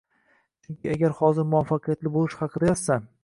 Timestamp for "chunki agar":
0.67-1.13